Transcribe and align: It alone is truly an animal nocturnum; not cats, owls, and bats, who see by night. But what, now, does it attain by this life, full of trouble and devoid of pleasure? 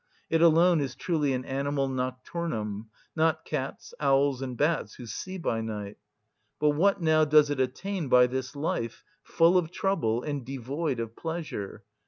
It 0.31 0.41
alone 0.41 0.81
is 0.81 0.95
truly 0.95 1.31
an 1.33 1.45
animal 1.45 1.87
nocturnum; 1.87 2.89
not 3.15 3.45
cats, 3.45 3.93
owls, 3.99 4.41
and 4.41 4.57
bats, 4.57 4.95
who 4.95 5.05
see 5.05 5.37
by 5.37 5.61
night. 5.61 5.97
But 6.59 6.71
what, 6.71 6.99
now, 7.03 7.23
does 7.23 7.51
it 7.51 7.59
attain 7.59 8.09
by 8.09 8.25
this 8.25 8.55
life, 8.55 9.03
full 9.21 9.59
of 9.59 9.69
trouble 9.69 10.23
and 10.23 10.43
devoid 10.43 10.99
of 10.99 11.15
pleasure? 11.15 11.83